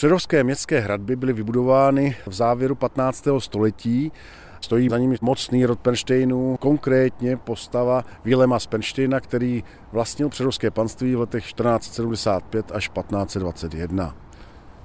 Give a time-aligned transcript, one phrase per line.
[0.00, 3.28] Přerovské městské hradby byly vybudovány v závěru 15.
[3.38, 4.12] století
[4.60, 11.14] Stojí za nimi mocný rod Penštejnů, konkrétně postava Vilema z Penštejna, který vlastnil přerovské panství
[11.14, 14.16] v letech 1475 až 1521.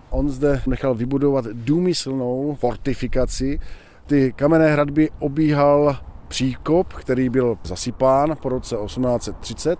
[0.10, 3.60] On zde nechal vybudovat důmyslnou fortifikaci.
[4.06, 5.98] Ty kamenné hradby obíhal
[6.28, 9.80] příkop, který byl zasypán po roce 1830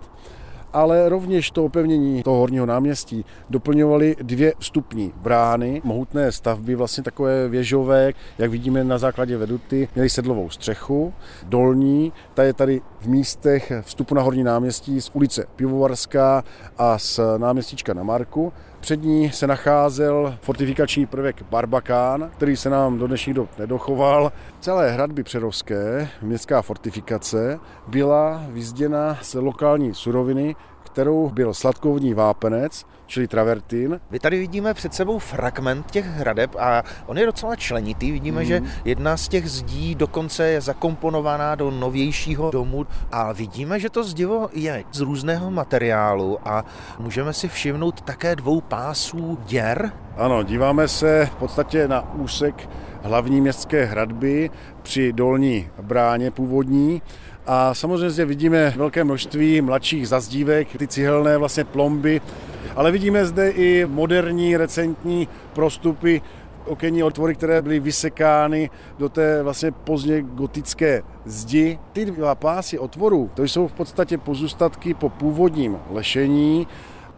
[0.72, 7.48] ale rovněž to opevnění toho horního náměstí doplňovaly dvě vstupní brány, mohutné stavby, vlastně takové
[7.48, 11.12] věžové, jak vidíme na základě veduty, měly sedlovou střechu,
[11.42, 16.44] dolní, ta je tady v místech vstupu na horní náměstí z ulice Pivovarská
[16.78, 18.52] a z náměstíčka na Marku.
[18.86, 24.32] Před ní se nacházel fortifikační prvek Barbakán, který se nám do dnešních dob nedochoval.
[24.60, 33.28] Celé hradby Přerovské, městská fortifikace, byla vyzděna z lokální suroviny, kterou byl sladkovní vápenec, čili
[33.28, 34.00] travertin.
[34.10, 38.12] Vy tady vidíme před sebou fragment těch hradeb a on je docela členitý.
[38.12, 38.46] Vidíme, mm.
[38.46, 44.04] že jedna z těch zdí dokonce je zakomponovaná do novějšího domu a vidíme, že to
[44.04, 46.64] zdivo je z různého materiálu a
[46.98, 49.92] můžeme si všimnout také dvou pásů děr.
[50.16, 52.68] Ano, díváme se v podstatě na úsek
[53.06, 54.50] hlavní městské hradby
[54.82, 57.02] při dolní bráně původní
[57.46, 62.20] a samozřejmě zde vidíme velké množství mladších zazdívek, ty cihelné vlastně plomby,
[62.76, 66.22] ale vidíme zde i moderní, recentní prostupy,
[66.64, 71.78] okenní otvory, které byly vysekány do té vlastně pozdně gotické zdi.
[71.92, 76.66] Ty dva pásy otvorů, to jsou v podstatě pozůstatky po původním lešení,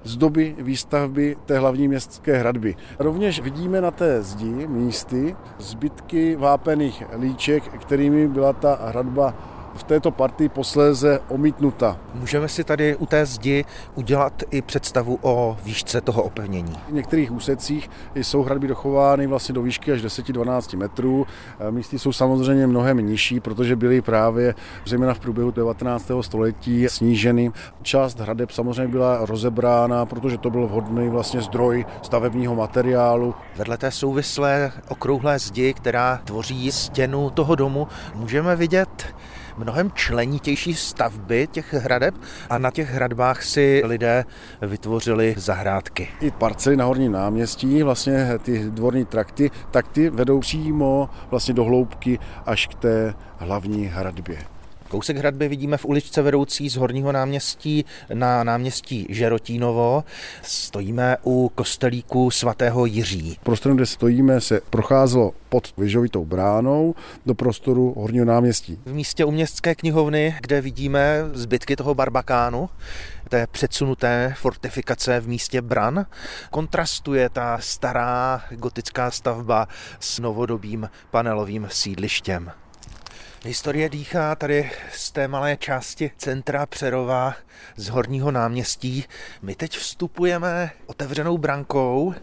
[0.09, 2.77] z doby výstavby té hlavní městské hradby.
[2.99, 9.35] Rovněž vidíme na té zdi místy zbytky vápených líček, kterými byla ta hradba
[9.79, 11.99] v této partii posléze omítnuta.
[12.15, 16.73] Můžeme si tady u té zdi udělat i představu o výšce toho opevnění.
[16.89, 21.27] V některých úsecích jsou hradby dochovány vlastně do výšky až 10-12 metrů.
[21.71, 24.55] Místy jsou samozřejmě mnohem nižší, protože byly právě
[24.87, 26.11] zejména v průběhu 19.
[26.21, 27.53] století sníženy.
[27.83, 33.35] Část hradeb samozřejmě byla rozebrána, protože to byl vhodný vlastně zdroj stavebního materiálu.
[33.57, 39.15] Vedle té souvislé okrouhlé zdi, která tvoří stěnu toho domu, můžeme vidět
[39.59, 42.15] mnohem členitější stavby těch hradeb
[42.51, 44.25] a na těch hradbách si lidé
[44.63, 46.09] vytvořili zahrádky.
[46.21, 51.65] I parcely na horním náměstí, vlastně ty dvorní trakty, tak ty vedou přímo vlastně do
[51.65, 54.58] hloubky až k té hlavní hradbě.
[54.89, 57.85] Kousek hradby vidíme v uličce vedoucí z Horního náměstí
[58.15, 60.05] na náměstí Žerotínovo.
[60.43, 63.39] Stojíme u kostelíku svatého Jiří.
[63.43, 66.95] Prostor, kde stojíme, se procházelo pod Vyžovitou bránou
[67.27, 68.79] do prostoru Horního náměstí.
[68.85, 72.69] V místě u městské knihovny, kde vidíme zbytky toho barbakánu,
[73.29, 76.07] té předsunuté fortifikace v místě Bran.
[76.51, 79.69] Kontrastuje ta stará gotická stavba
[80.01, 82.51] s novodobým panelovým sídlištěm.
[83.45, 87.35] Historie dýchá tady z té malé části centra Přerova
[87.77, 89.05] z Horního náměstí.
[89.43, 92.15] My teď vstupujeme otevřenou brankou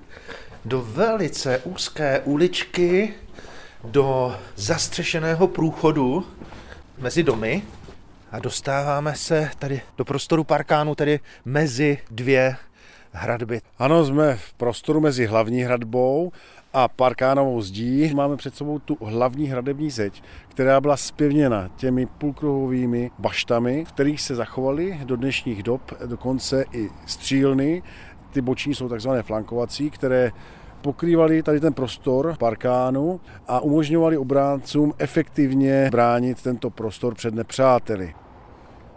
[0.65, 3.13] do velice úzké uličky,
[3.83, 6.27] do zastřešeného průchodu
[6.97, 7.63] mezi domy
[8.31, 12.55] a dostáváme se tady do prostoru parkánu, tedy mezi dvě
[13.15, 13.61] hradby.
[13.79, 16.31] Ano, jsme v prostoru mezi hlavní hradbou
[16.73, 18.13] a parkánovou zdí.
[18.13, 24.21] Máme před sebou tu hlavní hradební zeď, která byla zpěvněna těmi půlkruhovými baštami, v kterých
[24.21, 27.83] se zachovaly do dnešních dob dokonce i střílny.
[28.33, 30.31] Ty boční jsou takzvané flankovací, které
[30.81, 38.13] pokrývali tady ten prostor parkánu a umožňovali obráncům efektivně bránit tento prostor před nepřáteli.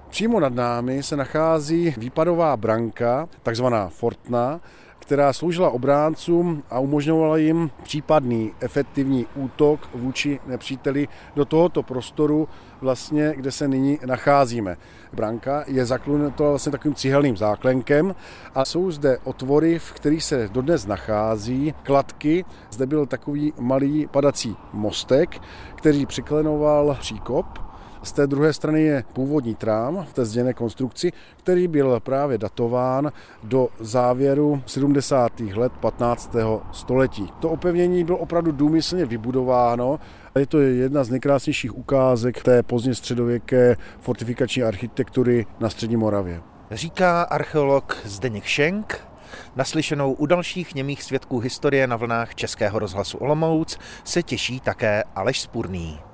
[0.09, 4.61] Přímo nad námi se nachází výpadová branka, takzvaná Fortna,
[4.99, 12.49] která sloužila obráncům a umožňovala jim případný efektivní útok vůči nepříteli do tohoto prostoru,
[12.81, 14.77] vlastně, kde se nyní nacházíme.
[15.13, 18.15] Branka je zaklenuta vlastně takovým cihelným záklenkem
[18.55, 22.45] a jsou zde otvory, v kterých se dodnes nachází kladky.
[22.71, 25.41] Zde byl takový malý padací mostek,
[25.75, 27.68] který přiklenoval příkop
[28.09, 33.13] z té druhé strany je původní trám v té zděné konstrukci, který byl právě datován
[33.43, 35.41] do závěru 70.
[35.41, 36.37] let 15.
[36.73, 37.27] století.
[37.41, 40.01] To opevnění bylo opravdu důmyslně vybudováno
[40.39, 46.43] je to jedna z nejkrásnějších ukázek té pozdně středověké fortifikační architektury na Střední Moravě.
[46.71, 49.09] Říká archeolog Zdeněk Šenk,
[49.57, 55.41] Naslyšenou u dalších němých svědků historie na vlnách Českého rozhlasu Olomouc se těší také Aleš
[55.41, 56.08] Spurný.